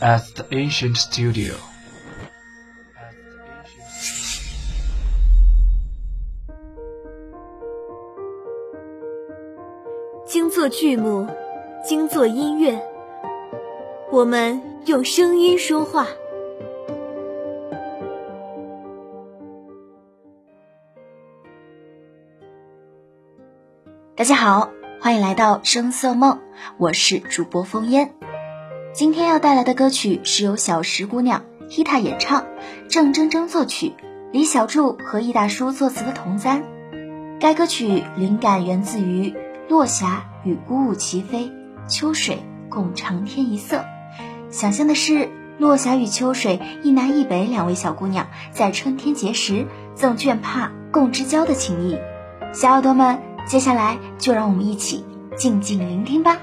[0.00, 1.54] at the ancient studio.
[10.26, 11.26] 精作剧目，
[11.84, 12.80] 精作音乐，
[14.10, 16.06] 我们用声音说话。
[24.14, 26.38] 大家好，欢迎来到声色梦，
[26.78, 28.14] 我是主播风烟。
[28.92, 32.46] 今天要带来的歌曲是由小石姑娘 Hita 演唱，
[32.88, 33.92] 郑铮铮作曲，
[34.32, 36.62] 李小柱和易大叔作词的《同簪》。
[37.38, 39.32] 该歌曲灵感源自于
[39.68, 41.52] 落霞与孤鹜齐飞，
[41.88, 43.84] 秋水共长天一色。
[44.50, 51.96] 想象的是落霞与秋水一南一北两位小姑娘在春天结识，赠绢帕共之交的情谊。
[52.52, 55.04] 小耳朵们，接下来就让我们一起
[55.36, 56.38] 静静聆听吧。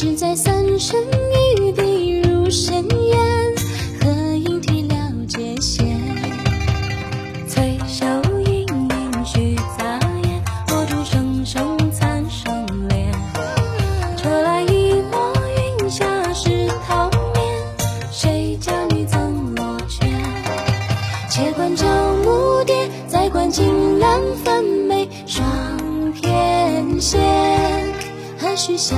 [0.00, 0.98] 只在三生
[1.60, 3.18] 玉笛入深渊，
[4.00, 4.96] 何应啼了
[5.28, 5.86] 阶弦？
[7.46, 8.06] 翠袖
[8.46, 13.12] 盈盈续杂烟，火烛声声残生莲。
[14.16, 15.34] 车来一抹
[15.78, 17.62] 云霞是桃面，
[18.10, 20.10] 谁家女赠罗裙？
[21.28, 21.86] 且观朝
[22.24, 22.74] 暮蝶，
[23.06, 25.44] 再观金兰粉眉双
[26.14, 27.18] 翩跹。
[28.38, 28.96] 何须闲？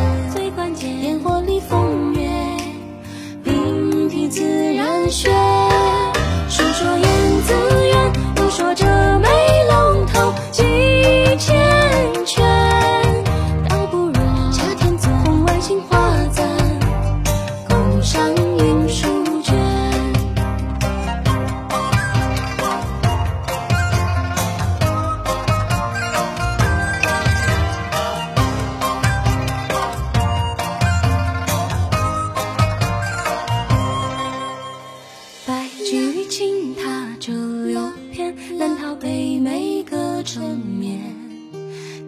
[39.03, 41.01] 北美隔成眠。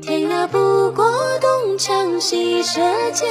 [0.00, 1.04] 天涯不过
[1.40, 3.28] 东墙西舍间，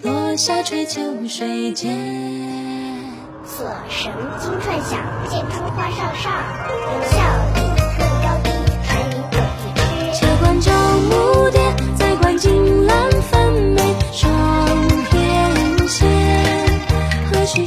[0.00, 1.94] 落霞垂秋水间。
[3.44, 4.10] 左绳
[4.40, 6.32] 金串响，剑出花上上。
[6.80, 7.18] 有效
[7.54, 7.60] 力，
[7.98, 8.48] 论高低，
[8.82, 8.90] 谁
[9.28, 10.18] 可以知？
[10.18, 10.72] 且观朝
[11.10, 11.60] 暮蝶，
[11.94, 13.82] 再观金兰粉眉
[14.12, 14.32] 双
[15.10, 16.06] 翩跹。
[17.30, 17.66] 何须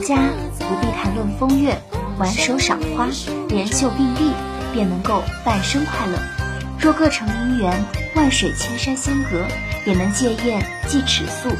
[0.00, 0.16] 家
[0.58, 1.76] 不必谈论风月，
[2.18, 3.08] 挽手赏花，
[3.48, 4.32] 连袖并立，
[4.72, 6.18] 便能够半生快乐。
[6.78, 7.84] 若各成姻缘，
[8.14, 9.44] 万水千山相隔，
[9.84, 11.50] 也能借宴寄尺素，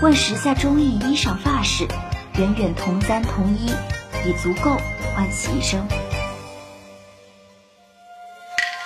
[0.00, 1.86] 问时下中意衣裳发饰，
[2.38, 3.70] 远远同簪同衣，
[4.26, 4.76] 已足够
[5.14, 5.86] 欢喜一生。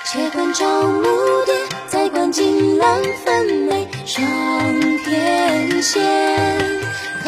[0.05, 1.03] 且观朝暮
[1.45, 1.55] 蝶，
[1.89, 3.87] 再观金兰粉眉。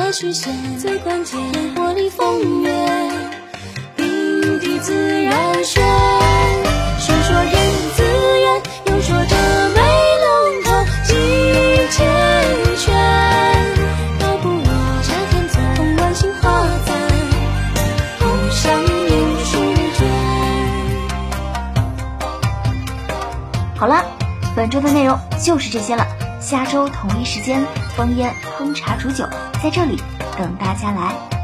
[0.09, 0.51] 何须闲？
[0.79, 2.73] 最关键，烟火里风月，
[3.95, 5.85] 并蒂自然轩。
[6.99, 7.53] 说说燕
[7.95, 8.03] 子
[8.41, 9.37] 园，又说这
[9.75, 9.83] 美
[10.25, 11.13] 龙头几
[11.91, 11.99] 千
[12.79, 12.87] 圈。
[14.19, 14.65] 倒不如
[15.03, 16.97] 恰天做红鸾杏花簪，
[18.19, 19.13] 共赏云
[19.45, 19.61] 书
[19.99, 20.09] 卷。
[23.77, 24.03] 好了，
[24.57, 26.07] 本周的内容就是这些了。
[26.41, 27.65] 下周同一时间，
[27.97, 29.25] 风烟烹茶煮酒
[29.63, 30.01] 在这里
[30.37, 31.38] 等大家来。